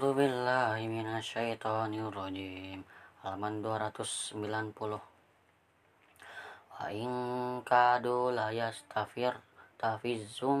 [0.00, 2.80] A'udzu billahi minasyaitonir rajim.
[3.20, 4.96] Halaman 290.
[6.72, 7.12] Wa in
[7.60, 9.36] kadu la yastafir
[9.76, 10.56] tafizum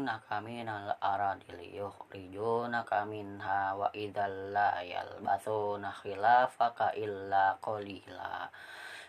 [0.00, 8.48] naka minal aradil yukhrijunaka minha wa idzal la yalbathuna khilafaka illa qalila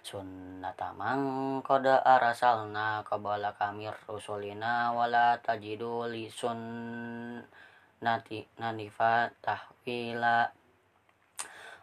[0.04, 6.28] sunnata man qad arsalna qabla kamir rusulina wala tajidu li
[8.00, 10.48] sunnati nanifa tahwila.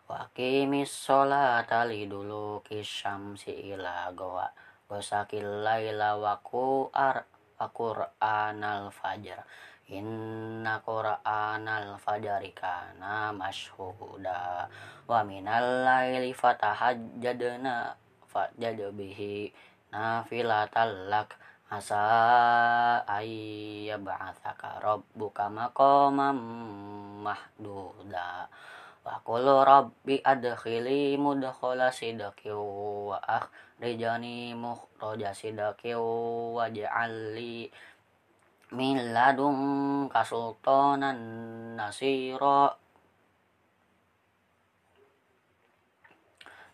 [0.09, 4.49] Wa qimis sholata lidulu kisyamsi ila gawa
[4.89, 9.45] wasakil laila wa qur wa qur'anal fajr.
[9.93, 14.73] Inna qur'anal fajri kana mashhuda.
[15.05, 17.93] Wa minal laili fatahajjadna
[18.25, 19.53] fajjad bihi
[19.93, 26.39] nafilatal lak asa ayyab'atsaka rabbuka maqamam
[27.27, 28.47] mahduda.
[29.03, 35.95] Wa qul rabbi adkhili mudkhala sidqi wa akhrijani mukhraja sidqi
[36.55, 37.71] waj'alli
[38.75, 41.19] min ladunka sultanan
[41.75, 42.79] nasira.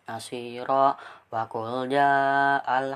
[0.05, 0.93] Nasira.
[1.33, 2.93] Wa qul ja'al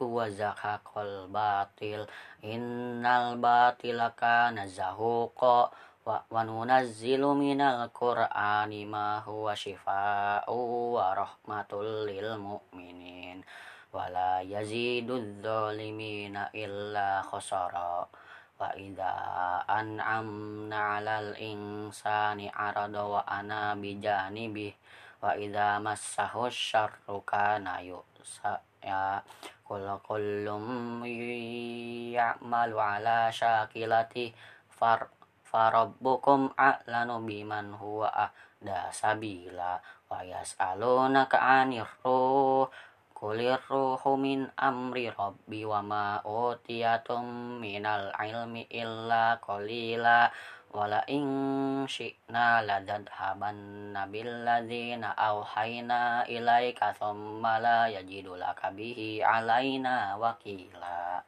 [0.00, 2.08] haqqu wa zahaqal batil.
[2.40, 5.68] Innal batila kana zahuqa
[6.08, 13.44] wa, nunazzilu minal qur'ani ma huwa shifaa'u wa rahmatul lil mu'minin.
[13.92, 18.08] Wa la yazidudz zalimina illa khasara.
[18.56, 19.12] Wa idza
[19.68, 24.72] an'amna 'alal insani arada wa ana bijanibi
[25.20, 28.09] wa idza massahu syarru kana yusa
[28.80, 29.20] ya
[29.66, 31.04] kullu kullum
[32.16, 34.32] ya'malu 'ala syakilati
[34.68, 35.12] far
[35.46, 42.70] farabbukum a'lanu biman huwa ahda sabila wa yas'alunaka 'anir ruh
[43.20, 50.32] kulir ruhu min amri rabbi wa ma utiyatum minal ilmi illa qalila
[50.70, 61.26] wala in syi'na ladadhabanna billadzina auhayna ilaika thumma la yajidu laka bihi alaina wakila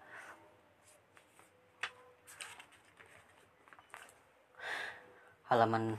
[5.50, 5.98] halaman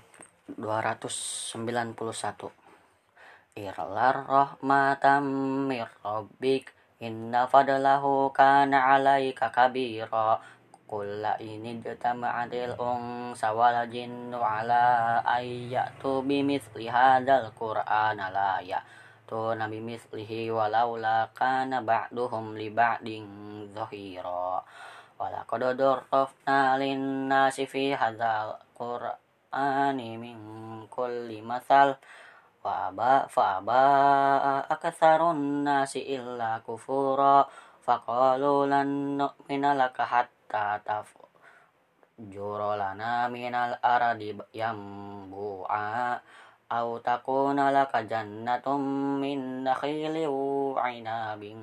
[0.56, 2.64] 291
[3.54, 5.30] Irlar rahmatam
[5.70, 6.74] mir rabbik
[7.04, 10.42] inna fadlahu kana alaika kabira
[10.88, 21.32] kulla ini jama'atil unsa wal jinnu ala ayyatu bimithli hadzal qur'ana la ya'tuna bimithlihi walaula
[21.34, 23.26] kana ba'duhum li ba'din
[23.74, 24.62] dhahira
[25.18, 30.38] walaqad darrafna lin nasi fi hadzal qur'an min
[30.92, 31.96] kulli masal
[32.64, 33.60] wa aba fa
[35.36, 37.44] nasi illa kufura.
[37.84, 40.08] Faqalu lan nu'mina laka
[40.44, 46.20] hatta tafjura lana minal aradi yambu'a
[46.68, 51.62] aw takuna laka jannatum min nakhilin wa 'inabin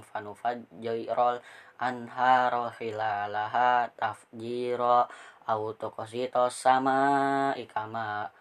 [0.00, 1.44] fanufajjiral
[1.76, 5.04] anhara khilalaha tafjira
[5.46, 8.32] au tuqsito sama ikama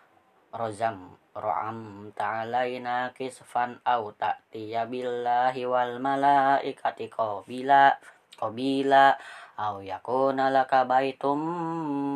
[0.55, 7.99] rozam ro'am ta'alaina kisfan au ta'tiya billahi wal malaikati qabila
[8.39, 9.19] qabila
[9.57, 11.39] au yakuna laka baitum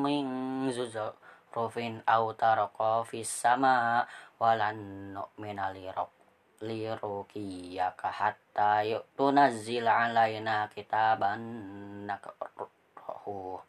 [0.03, 0.27] min
[1.55, 4.05] rufin au tarqa fis sama
[4.39, 6.11] walan nu'mina lirab
[6.61, 8.83] lirukiyaka hatta
[9.16, 11.41] tunazzil alaina kitaban
[12.05, 13.59] nakrahu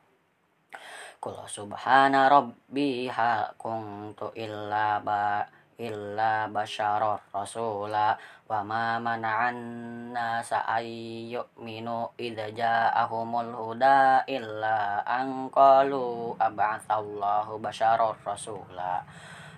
[1.21, 5.45] Kula subhana rabbi ha kuntu illa ba
[5.81, 8.13] illa basyaror rasula
[8.45, 9.57] wa ma mana'an
[10.13, 19.01] nasa ayyuminu idza ja'ahumul huda illa an qalu ab'atsallahu basyaror rasula.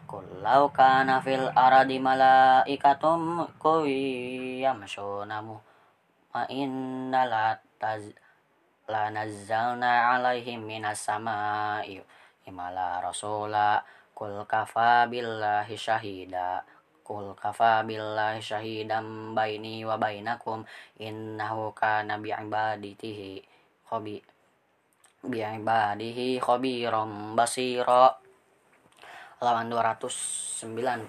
[0.06, 3.48] Kullau kana fil aradi malaikatum
[4.62, 8.14] yamshuna ma inna la taz
[8.86, 11.96] la nazzalna alaihim minas sama'i
[12.44, 13.80] imala rasula
[14.22, 16.62] kul kafa billahi syahida
[17.02, 20.62] kul kafa billahi syahidan baini wa bainakum
[21.02, 23.42] innahu kana bi'ibadatihi
[23.90, 24.22] khabi
[25.26, 28.14] bi'ibadihi khabiram basira
[29.42, 31.02] halaman 292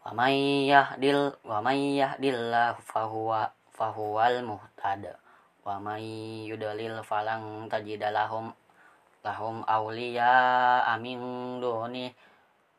[0.00, 5.18] wa may yahdil wa may yahdillahu fahuwa fahuwal muhtad.
[5.66, 6.06] Wa may
[6.46, 8.54] yudlil falang tajidalahum
[9.24, 12.12] lahum awliya amin duni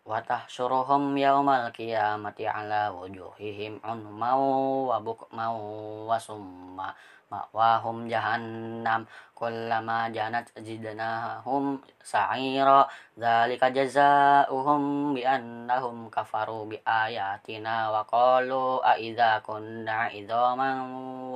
[0.05, 5.57] wa tahsyuruhum yaumal qiyamati ala wujuhihim unmau wa bukmau
[6.05, 6.93] wa summa
[7.33, 9.09] ma'wahum jahannam.
[9.35, 12.87] Kullama janat zidnahum sa'ira
[13.19, 20.77] dzalika jazaohum bi annahum kafaru bi ayatina wa qalu a idza kunna idzaman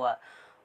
[0.00, 0.16] wa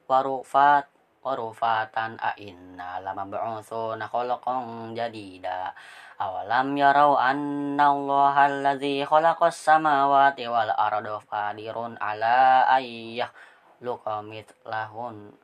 [0.08, 0.95] warufat
[1.26, 5.74] warufatan a inna lamab'utsuna khalaqan jadida.
[6.22, 13.28] Awalam yarau anna allaha alladzi khalaqas samawati wal arda qadirun ala ayyah
[13.82, 15.34] luqamit lahun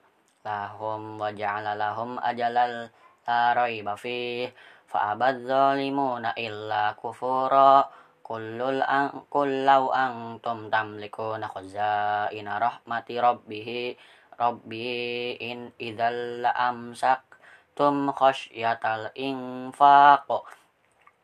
[0.46, 2.88] lahum wa ja'ala lahum ajalal
[3.26, 4.46] la raiba fi
[4.86, 7.90] fa abad zalimuna illa kufura.
[8.22, 13.98] Kullul an kullau antum tamlikuna khazaina rahmati rabbih
[14.42, 20.26] Rabbi in idzal amsaktum khasyatal infaq.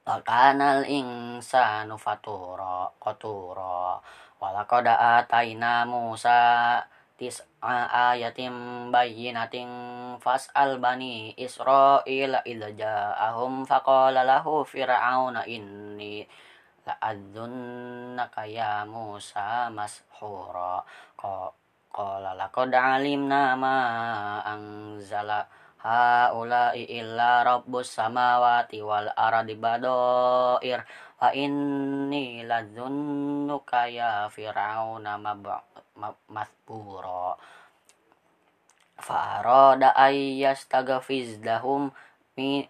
[0.07, 3.99] Wa kanal insanu fatura qatura.
[4.39, 6.79] Walaqad ataina Musa
[7.19, 9.67] tis'a ayatim bayyinatin
[10.23, 16.23] fas'al bani Israila idza ja'ahum faqala lahu fir'auna inni
[16.87, 20.87] la'adzunnaka ya Musa mashura
[21.99, 23.77] qala laqad alimna ma
[24.47, 25.43] anzala
[25.83, 30.87] haula'i illa rabbus samawati wal ardi badoir
[31.19, 35.19] wa inni ladzunnuka ya fir'auna
[36.31, 37.35] masbura.
[38.99, 41.91] Fa arada ay yastaghfizdahum
[42.39, 42.63] mi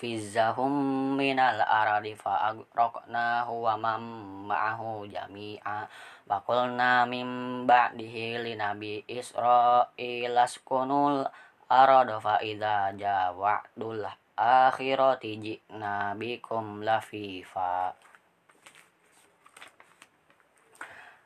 [0.00, 0.72] fizzahum
[1.20, 4.00] minal aradi fa agraqnahu wa man
[4.48, 5.84] ma'ahu jami'a.
[6.24, 7.28] Wa qulna min
[7.68, 11.28] ba'dihi li nabi isra'il askunul
[11.68, 14.08] arada fa idza jawa'dul
[14.40, 17.92] akhirati ji'na bikum lafifa.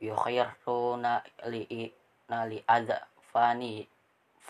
[0.00, 1.20] yukhiruna
[1.52, 1.92] li
[2.28, 2.58] nali
[3.30, 3.86] fani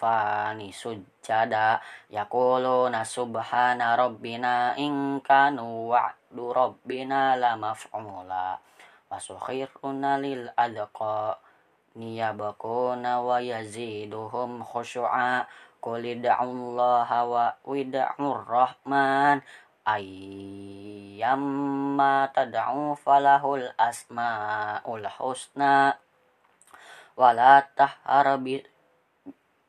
[0.01, 8.57] fani sujada yaquluna subhana rabbina in kanu wa'du rabbina la maf'ula.
[9.11, 11.37] Wasukhiruna lil adqa
[11.99, 15.45] niyabakuna wa yaziduhum khushu'a.
[15.81, 19.41] Qul Allah wa wid'ur rahman
[19.89, 21.53] ayyamma
[22.35, 25.97] tad'u falahul asmaul husna
[27.17, 28.61] wala tahar bi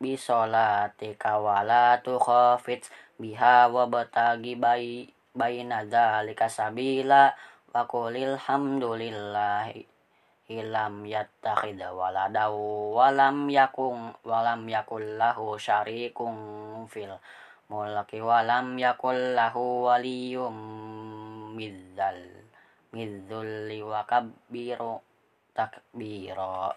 [0.02, 2.90] bi sholatika wala tukhafit
[3.22, 7.32] biha wa batagi bai baina dzalika sabila
[7.72, 9.88] wa qulil hamdulillahi
[10.52, 15.56] ilam yattakhidha walada walam yakun walam yakul lahu
[16.92, 17.14] fil
[17.72, 20.52] mulki walam yakul lahu waliyum
[21.56, 22.20] midzal
[22.92, 25.00] midzulli wa kabbiru
[25.56, 26.76] takbira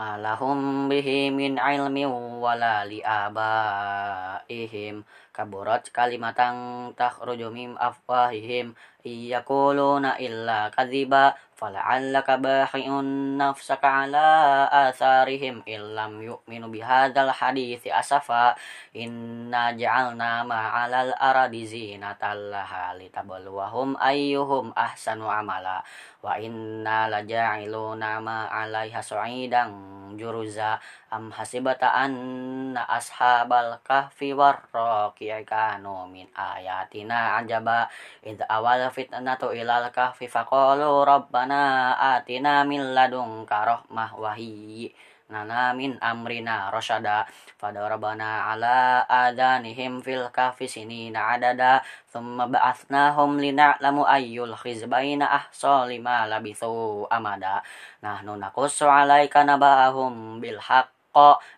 [0.00, 2.08] malahum bihi min ilmi
[2.40, 5.04] wala li abaihim
[5.40, 8.76] kaburat kalimatan takhruju iya afwahihim.
[9.00, 15.64] Yaquluna illa kadhiba fala'allaka bahi'un nafsaka ala atharihim.
[15.64, 18.60] Illam yu'minu bihadzal hadis asafa
[18.92, 25.80] inna ja'alna ma'alal aradi zinatan laha litabluwahum ayyuhum ahsanu amala.
[26.20, 29.72] Wa inna laja'iluna ma'alaiha su'idan
[30.20, 30.76] juruza.
[31.08, 37.86] Am hasibata anna ashabal kahfi warraqi kanu min ayatina anjaba
[38.26, 44.90] idh awal fitnatu ilal kahfi faqalu rabbana atina min ladunka rahmah wahiyyi
[45.30, 51.86] nana min amrina rasyada fadarabana ala adanihim fil kahfi sinina adada.
[52.10, 57.62] Thumma ba'athnahum lina'lamu ayyul khizbaina ahsa lima labithu amada.
[58.02, 60.99] Nahnu naqussu alaika nabahum bil haqq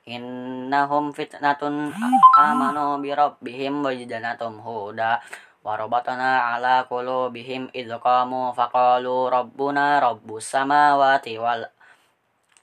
[0.09, 1.93] innahum fitnatun
[2.49, 5.21] amanu bi rabbihim wajidanatum huda
[5.63, 11.69] warabatana ala qulubihim idh qamu faqalu rabbuna rabbus samawati wal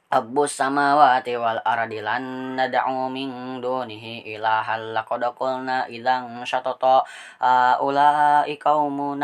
[0.09, 7.05] Abbus samawati wal ardi lan nad'u min dunihi ilahal laqad qulna idzan syatata
[7.85, 9.21] ulai qaumun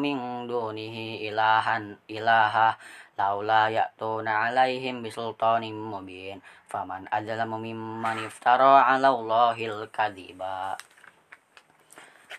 [0.00, 2.72] min dunihi ilahan ilaha
[3.18, 6.40] laula ya'tuna alaihim bisultanin mubin.
[6.68, 10.80] Faman adzalamu mimman iftara 'ala Allahil kadziba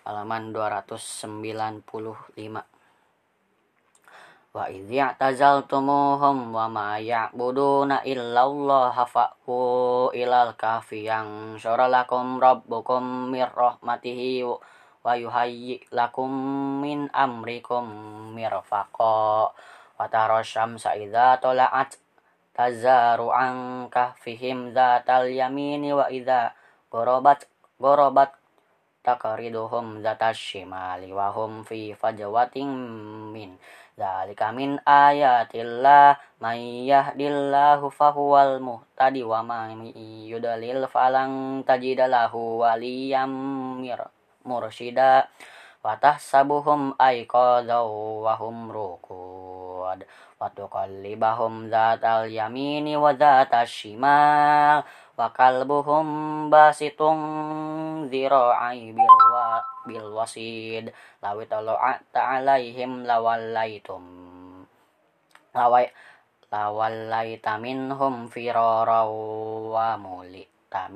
[0.03, 1.87] halaman 295
[4.53, 14.45] Wa idh ya'tazaltumuhum wa ma ya'buduna illallah fa'u ilal kahfi yang syaralakum rabbukum mir rahmatihi
[14.45, 16.29] wa yuhayyi lakum
[16.85, 17.89] min amrikum
[18.37, 19.49] mirfaqa
[20.03, 21.95] wa tara syamsa idza tala'at
[22.51, 26.51] tazaru an kahfihim zatal yamini wa idza
[26.91, 27.47] gorobat
[27.79, 28.35] gorobat
[28.99, 32.67] takariduhum zatas shimali wa hum fi fajwatin
[33.31, 33.55] min.
[33.93, 39.95] Zalika min ayatillah may yahdillahu fahuwal muhtadi wa may
[40.27, 43.31] yudlil falang tajidalahu waliyam
[44.43, 45.31] mursyida.
[45.79, 47.87] Wa tahsabuhum ayqadhaw
[48.23, 59.17] wa hum rukud wa tuqallibahum zatal yamini wa zatal shimal wa kalbuhum basitun zira'i bil
[59.29, 60.89] wa bil wasid.
[61.19, 64.03] Lawi tala'ata alaihim lawallaitum
[65.53, 65.85] lawai
[66.49, 70.89] lawallaita minhum firara wa mulita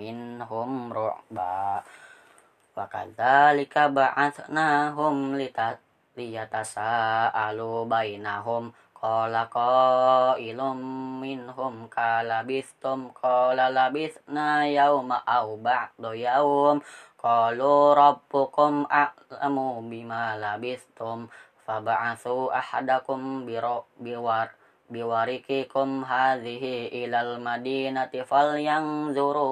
[6.18, 10.82] liyatasaalu bainahum Qala qailum
[11.22, 16.82] minhum kalabistum qala labisna yawma aw ba'da yawm
[17.22, 21.30] qalu rabbukum a'lamu bima labistum
[21.62, 24.50] fab'athu ahadakum biwar
[24.90, 29.46] biwarikikum hadhihi ilal madinati falyanzuru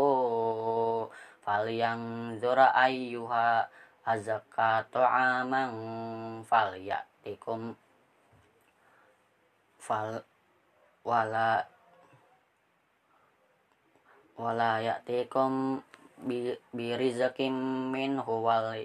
[1.46, 3.70] falyanzura ayyuha
[4.06, 5.74] azka ta'aman
[6.46, 7.74] falyatikum.
[9.82, 10.22] Fal
[11.06, 11.66] wala
[14.38, 15.82] wala ya'tikum
[16.26, 17.54] bi, bi rizqim
[17.94, 18.78] minhu wal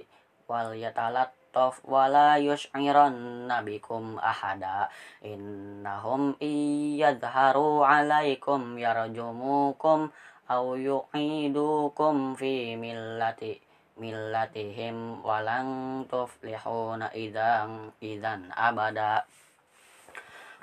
[0.48, 4.88] wal yatalattaf wala yush'iran nabikum ahada.
[5.20, 10.08] Innahum iyadharu alaikum yarjumukum
[10.48, 13.69] aw yu'idukum fi millati
[14.00, 19.28] millatihim walang tuflihuna idan idan abada.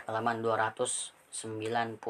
[0.10, 2.01] Halaman 296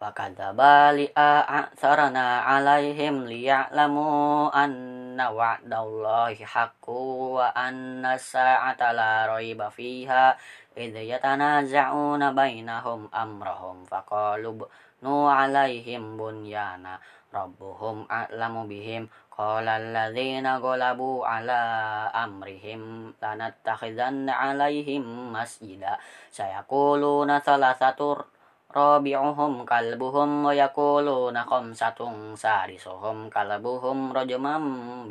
[0.00, 10.32] wa kadzaba li'a'tsarana 'alaihim liya'lamu anna wa'dallahi haqqu wa anna sa'ata la raiba fiha
[10.72, 14.64] idh yatanaza'una bainahum amrahum faqalu
[15.04, 16.96] nu 'alaihim bunyana
[17.30, 19.08] rabbuhum a'lamu bihim.
[19.30, 23.14] Qala alladhina golabu ala amrihim.
[23.16, 25.96] Lanattakhidhanna alaihim masjida.
[26.28, 28.28] Sayakuluna salasatur.
[28.70, 32.38] Rabi'uhum kalbuhum wa yakuluna khamsatun.
[32.38, 35.08] Sadisuhum kalbuhum rajmam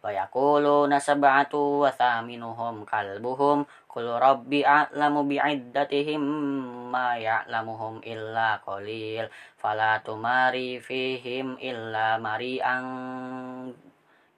[0.00, 6.22] wa yakuluna sab'atu wa thaminuhum kalbuhum Qul rabbi a'lamu bi'iddatihim
[6.94, 9.26] ma ya'lamuhum illa qalil
[9.58, 12.86] fala tumari fihim illa mari'an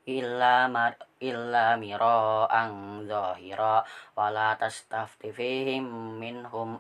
[0.09, 3.87] illa mar illa mira'an zahira
[4.19, 6.75] wala tastafti fihim minhum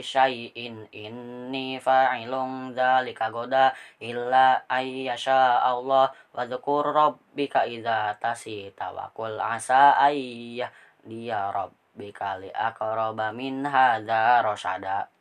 [0.00, 9.36] syai'in inni fa'ilun dzalika goda illa ayyasha Allah wa dzkur rabbika idza tasita wa qul
[9.36, 10.72] asa ayyah
[11.04, 15.12] dia rabbika li aqraba min hadza rasyada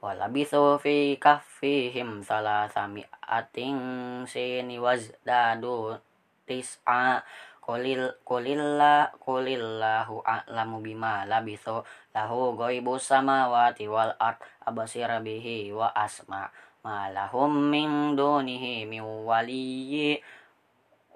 [0.00, 3.76] walabithu fi kaffihim salasami'atin
[4.24, 5.98] sini wazdadu
[6.46, 7.26] tis'a
[7.66, 11.82] Kulil kulillah kulillahu a'lamu bima labithu
[12.14, 16.46] lahu ghaibus samawati wal ard abasir bihi wa asma
[16.86, 20.22] ma lahum min dunihi min waliyyi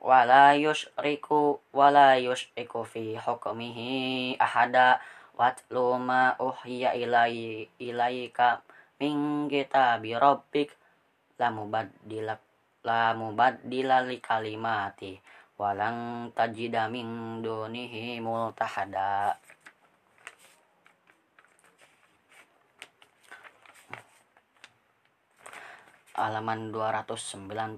[0.02, 4.99] wala yushriku wala yushriku fi hukmihi ahada
[5.38, 8.59] watlu ma uhya ilai ilaika
[8.99, 10.75] min kitabi rabbik
[11.38, 12.35] la mubaddila
[12.83, 15.14] la mubaddila li kalimati
[15.61, 19.37] walang tajida min dunihi multahada.
[26.17, 27.76] Halaman 297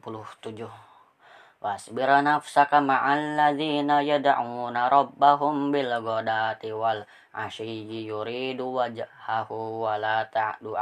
[1.63, 7.03] wasbir nafsaka ma'al ladzina yad'una rabbahum bil ghadati wal
[7.35, 10.79] ashiyyi yuridu wajhahu wa la ta'du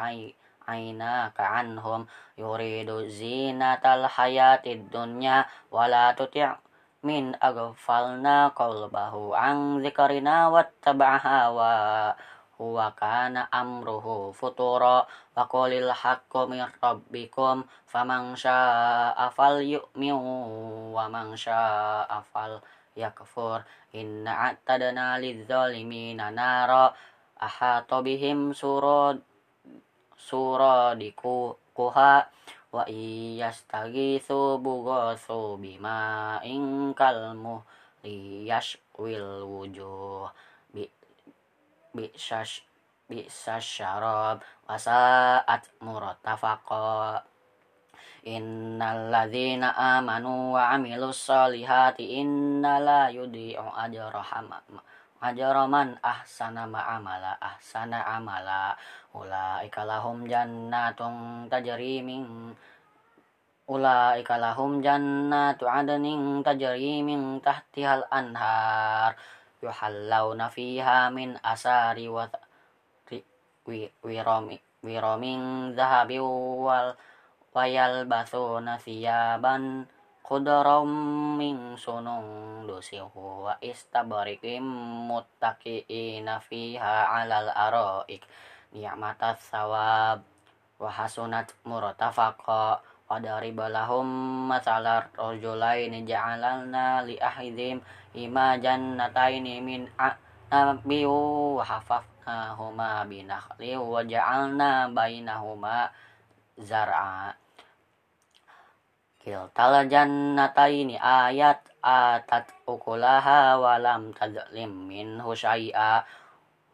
[0.68, 2.04] aynaka anhum.
[2.36, 4.88] Yuridu zinatal hayatid
[7.00, 11.72] min aghfalna qalbahu an dzikrina wattaba'a hawa
[12.60, 15.08] huwa kana amruhu futura.
[15.32, 20.20] Wa qulil haqqu min rabbikum faman syaa'a falyu'min
[20.92, 22.60] wa man syaa'a fal
[22.92, 23.64] yakfur
[23.96, 26.92] inna a'tadna lidzalimina nara.
[27.40, 29.24] Ahata bihim surad
[30.20, 32.28] suradiku kuha
[32.70, 37.62] wa iyastagitsu bughatsu bima ingkalmu
[38.06, 40.30] liyashwil wujuh.
[40.70, 40.86] Bi
[41.94, 42.62] bisash
[43.10, 44.38] bisasyarab
[44.70, 47.26] wasaat murtafaqa.
[48.22, 54.22] Innal ladzina amanu wa amilus solihati innala yudhi'u ajra
[55.20, 58.76] ajra man ahsana ma'amala ahsana amala.
[59.12, 62.56] Ulaika lahum jannatun tajri min
[63.68, 69.14] ulaika lahum jannatu adnin tajri min tahtihal anhar.
[69.60, 72.24] Yuhallawna fiha min asari wa
[74.02, 76.96] wirami wiramin zahabi wal
[77.52, 79.84] wayal basuna siyaban
[80.30, 80.86] khudram
[81.34, 84.62] min sunung dusihu wa istabarikim
[85.10, 88.22] muttaqiina fiha alal araik.
[88.70, 90.22] Ni'matas sawab.
[90.78, 92.78] Wa hasunat murtafaqa.
[92.78, 94.06] Wa daribalahum
[94.46, 97.82] masalar rajulaini ja'alalna li ahidhim
[98.14, 105.90] ima jannataini min a'nabi wa hafafnahuma binakhli wa ja'alna bainahuma
[106.54, 107.34] zar'a
[109.30, 116.02] kiltal jannataini ayat atat ukulaha walam tadlim minhu syai'a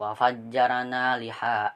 [0.01, 1.69] wa fajjarana liha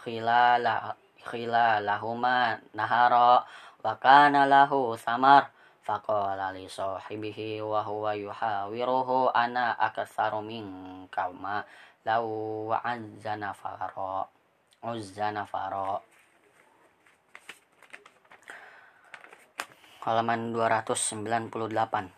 [0.00, 3.44] khilala khilalahuma nahara
[3.84, 5.52] wa kana lahu samar
[5.84, 11.60] faqala li sahibihi wa huwa yuhawiruhu ana akatsaru minka ma
[12.08, 12.24] law
[13.52, 14.24] fara
[14.82, 16.11] uzzana fara
[20.02, 22.10] halaman 298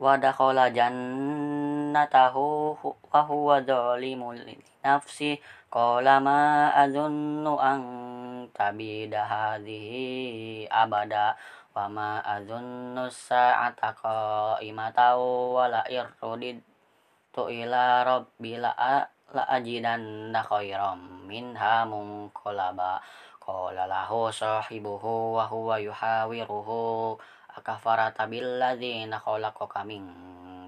[0.00, 2.44] wa dakhala jannatahu
[2.80, 5.36] wa huwa zalimun li nafsi.
[5.70, 7.78] Qala ma azunnu an
[8.56, 11.36] tabida hadhihi abada.
[11.70, 16.58] Wa ma azunnu sa'ata qa'imata wa la irrudid
[17.30, 18.74] tu ila rabbi la
[19.30, 22.98] ajidanna khairam minha munqalaba
[23.50, 27.18] qala lahu sahibuhu wa huwa yuhawiruhu
[27.50, 30.06] akafarata billadzina khalaqaka min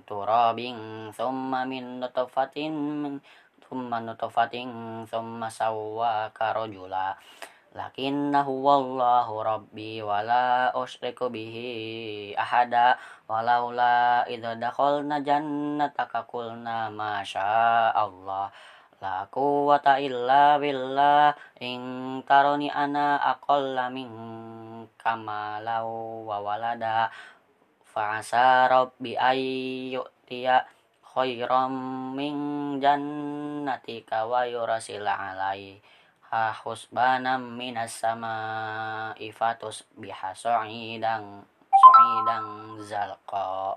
[0.02, 3.22] turabin thumma min nutfatin
[3.62, 7.14] thumma nutfatin thumma sawwaka rajula.
[7.72, 18.52] Lakinnahu wallahu rabbi wala usyriku bihi ahada walaula idza dakhalna jannataka qulna ma syaa Allah
[19.02, 24.06] la quwwata illa billah in taroni ana aqalla min
[24.94, 27.10] kamalau wa walada.
[27.82, 30.64] Fa'asa rabbi ayyutiya
[31.02, 31.74] khairam
[32.14, 32.34] min
[32.78, 35.82] jannatika wa yurasil alai.
[36.30, 43.76] Ha husbanam minas sama ifatus biha su'idang su'idang zalqa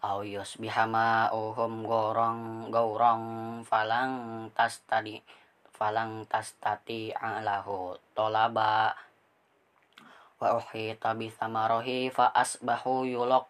[0.00, 3.24] au yusbiha ma'uhum gorong gorong
[3.68, 5.20] falang tas tadi
[5.80, 8.92] falang tastati'a lahu tolaba.
[10.40, 13.48] Wa uhita bi thamarahi fa asbahu yulaq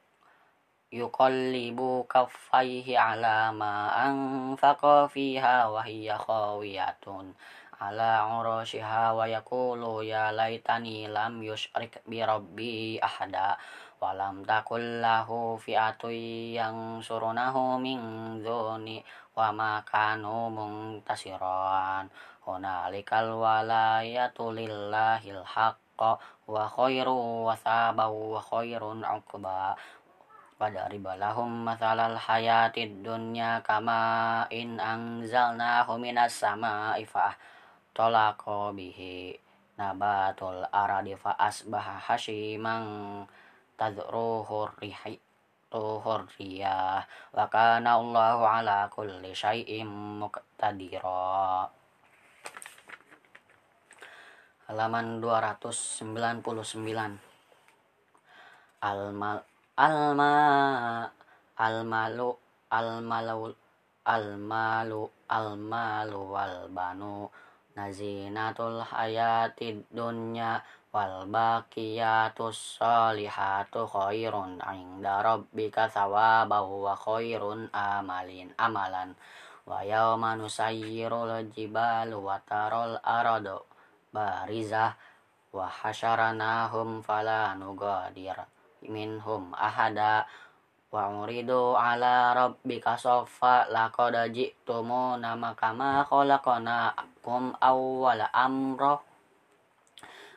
[0.91, 7.35] yuqallibu kaffaihi ala ma anfaqa fiha wa hiya khawiyatun
[7.79, 13.55] ala urushiha wa yaqulu ya laitani lam yushrik bi rabbi ahada
[14.01, 16.09] wa lam takul lahu fi'atu
[16.57, 18.01] yang surunahu min
[18.41, 19.05] dhuni
[19.37, 22.09] wa ma kanu muntasiran.
[22.41, 26.17] Hunalikal walayatu lillahil haqqa
[26.49, 29.77] wa khairu wa sabahu wa khairun uqba.
[30.57, 37.05] Wadariba lahum mathalal hayatid dunya kama in anzalnahu minas sama'i
[43.81, 45.17] fa tolaqa bihi nabatul aradi fa asbaha hashiman tadruhu rihi
[45.71, 49.87] tuhur riyah wa kana Allahu ala kulli syai'in
[50.21, 51.71] muqtadira.
[54.69, 57.19] Halaman 299
[58.83, 59.43] al-mal
[59.81, 60.35] alma
[61.57, 62.37] almalu
[62.71, 63.49] almalu
[64.05, 67.31] almalu almalu wal banu.
[67.71, 70.59] Nazinatul hayatid dunya
[70.91, 79.15] wal baqiyatus salihatu khairun inda rabbika thawabahu wa khairun amalin amalan.
[79.63, 83.63] Wa yawma nusayyirul jibalu wa tarol aradu
[84.11, 84.99] barizah
[85.55, 88.35] wa hasyaranahum fala nugadir
[88.83, 90.27] minhum ahada.
[90.91, 98.99] Wa uridu ala rabbika soffa laqad ji'tumuna kama khalaqnakum awwala amra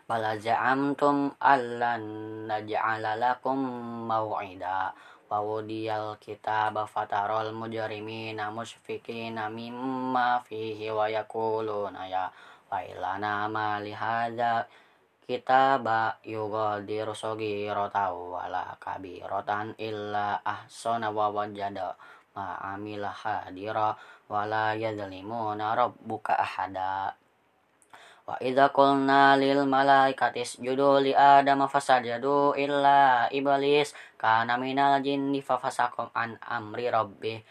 [0.03, 2.03] bala ja'amtum allan
[2.47, 3.59] naj'ala lakum
[4.07, 4.91] maw'ida.
[5.31, 12.27] Wa wudiyal kitaba fatarol mujrimina musfikina mimma fihi wa yakuluna ya.
[12.69, 13.79] Wa ilana ma
[15.79, 21.95] ba yughadiru saghiratan wala kabiratan illa ahsana wa wajada.
[22.35, 23.95] Ma amila hadira
[24.27, 27.15] wala yadlimuna rabbuka ahada
[28.23, 36.07] wa idza qulna lil malaikati isjudu li adama fasajadu illa iblis kana minal jinni fafasakum
[36.15, 37.43] an amri rabbih.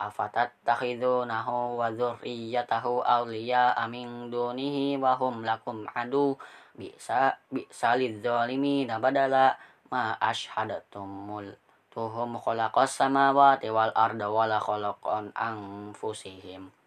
[0.00, 6.40] Afatattakhidunahu wa dzurriyyatahu awliya amin dunihi wa hum lakum adu.
[6.72, 9.60] Bisa bisa lidzalimina badala
[9.92, 11.52] ma ashhadatumul
[11.90, 16.79] tuhum khalaqas samawati wal arda wala khalaqan anfusihim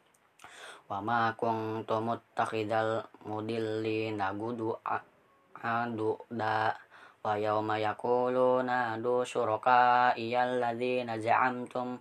[0.90, 4.76] wa ma kuntum muttakhidal mudillina gudu
[5.64, 6.76] adu da.
[7.24, 11.96] Wa yawma yaquluna du syuraka iyal ladzina za'amtum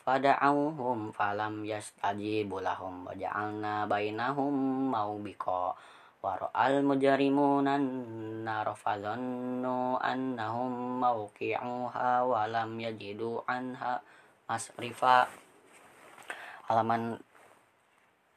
[0.00, 5.76] fada'auhum falam yastajibu lahum wa ja'alna bainahum maubiqa
[6.24, 7.76] wa ra'al mujrimuna
[8.48, 14.00] nar fadhannu annahum mawqi'uha wa lam yajidu anha
[14.48, 15.28] masrifa.
[16.64, 17.20] Halaman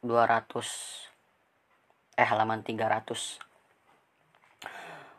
[0.03, 1.11] 200
[2.15, 3.49] eh halaman 300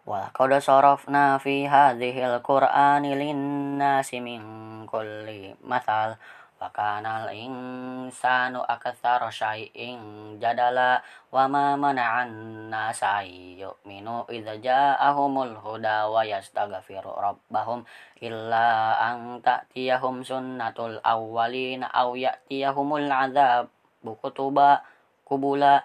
[0.08, 4.42] Walaqad sarafna fi hadhil qur'ani lin-nasi min
[4.88, 6.16] kulli mathal
[6.60, 16.24] wa kana al-insanu aktsara syai'in jadala wa ma mana'an nasa yu'minu idza ja'ahumul huda wa
[16.24, 17.84] yastaghfiru rabbahum
[18.24, 23.68] illa an ta'tiyahum sunnatul awwalina aw ya'tiyahumul adzab
[24.04, 24.84] bukutuba
[25.24, 25.84] kubula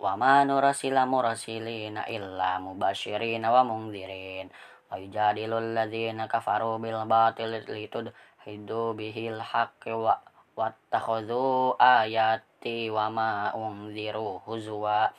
[0.00, 4.50] wa ma nurasila murasilina illa mubashirina wa mungdirin
[4.90, 8.10] wa yujadilul ladzina kafaru bil batil litud
[8.44, 10.20] hidu bihil haqqi wa
[10.54, 15.10] wattakhadhu ayati wa ma unziru huzwa.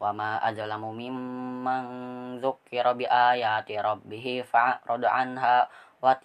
[0.00, 1.84] Wa ma azlamu mimman
[2.40, 5.68] dzukira bi ayati rabbih fa'rada anha
[6.00, 6.16] wa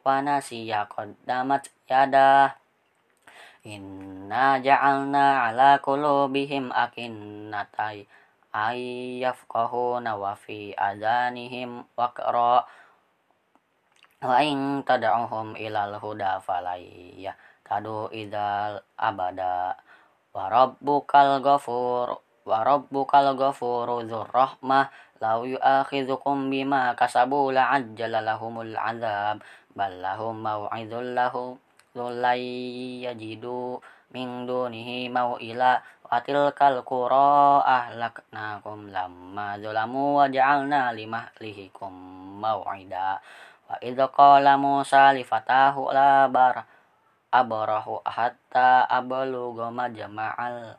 [0.00, 2.54] wa nasiya qaddamat yada
[3.64, 8.08] inna ja'alna ala qulubihim akinnatai
[8.50, 12.66] ayyafqahuna wa fi adanihim waqra.
[14.20, 19.76] Wa in tad'uhum ilal huda falayya tadu idal abada.
[20.34, 24.92] Wa rabbukal ghafur wa rabbukal ghafuru dzur rahmah.
[25.20, 29.44] Law yu'akhidhukum bima kasabu la'ajjala lahumul 'adzab
[29.76, 31.60] bal lahum maw'idun lahum
[31.94, 32.44] lay
[33.02, 33.82] yajidu
[34.14, 41.90] min dunihi maw'ila wa tilkal qura ahlaknakum lamma zalamu wa ja'alna limahlihikum
[42.42, 43.18] maw'ida.
[43.70, 46.66] Wa idza qala Musa li fatahu la bar
[47.30, 50.74] abrahu hatta ablugha majma'al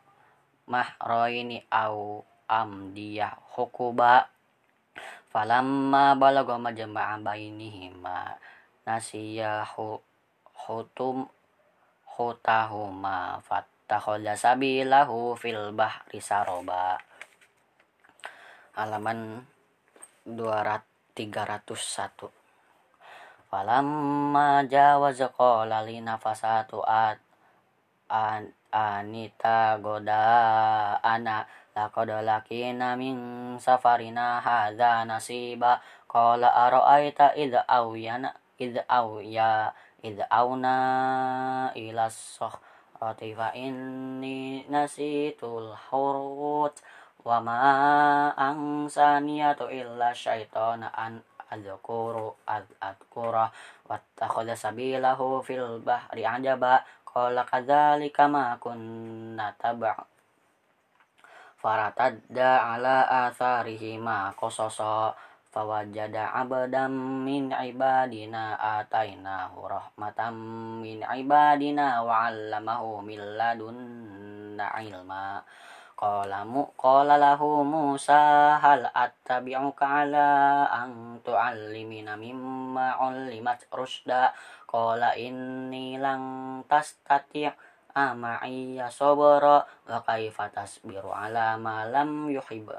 [0.68, 4.28] mahroini au amdiyah hukuba.
[5.32, 8.36] Falamma balagha majma'a bainihima
[8.84, 9.64] nasiya
[10.66, 11.26] hutum
[12.16, 17.02] hutahuma fattakhadha sabilahu fil bahri saroba.
[18.78, 19.42] Halaman
[20.24, 22.30] 301
[23.52, 27.20] falamma jawaza qala li nafasatu at
[28.08, 31.44] an, anita goda ana
[31.76, 35.84] laqad lakina min safarina hadza nasiba.
[36.08, 40.76] Qala ara'aita idza awyana idza awya idza awna
[41.78, 46.74] ila sakhrati fa inni nasitul hurut
[47.22, 47.58] wa ma
[48.34, 52.34] ansaniyatu illa syaitana an adzkuru
[52.82, 53.46] adzkura
[53.86, 59.94] wattakhadha sabilahu fil bahri ajaba qala kadzalika ma kunna tab'a
[61.62, 65.14] faratadda ala atharihi ma qasasa
[65.52, 70.34] fawajada abadam min ibadina atainahu rahmatam
[70.80, 75.44] min ibadina wa 'allamahu min ladunna ilma.
[75.92, 84.32] Qala mu qala lahu Musa hal attabi'uka ala an tu'allimina mimma 'allimat rusda
[84.66, 87.52] qala inni lang tastati'
[87.92, 92.72] ama'iya sabra wa kaifa tasbiru ala ma lam yuhib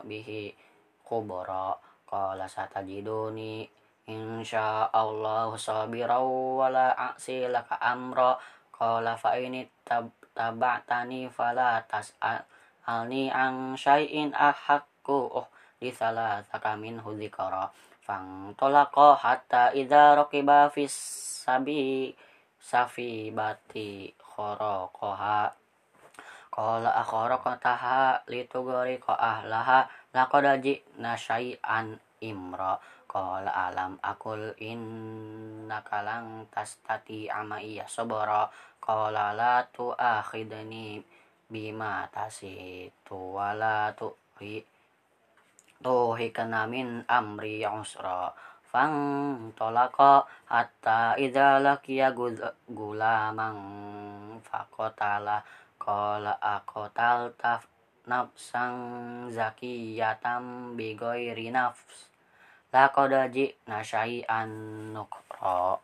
[2.14, 3.66] qala satajiduni
[4.06, 8.38] insya Allah sabira wa la a'si laka amra.
[8.70, 12.46] Qala fa in taba'tani fala tas'al
[12.86, 15.42] alni ang syai'in ahakku.
[15.42, 15.48] Oh
[15.84, 16.40] di salah
[16.80, 17.68] min hudikara
[18.08, 20.96] fang tolako hatta idza raqiba fis
[21.44, 22.08] sabi
[22.56, 25.52] safi bati khorokoha
[26.56, 32.78] qala akharaqataha litugari ko ahlaha laqad ji'na syai'an imra.
[33.14, 38.50] Qala alam akul innaka lang tastati ama iya sabara
[38.82, 40.98] qala la tu'akhidni
[41.46, 44.66] bima tasitu wala tuhi
[45.78, 48.34] tuhikana min amri usra.
[48.66, 48.98] Fang
[49.54, 52.18] tolako hatta idza laqiya
[52.66, 53.62] gulamang
[54.42, 55.38] faqatala.
[55.78, 57.73] Qala aqtal taf
[58.08, 62.10] nafsang zakiyatam bi ghairi nafs.
[62.74, 64.50] Laqad ji'na syai'an
[64.94, 65.78] nukra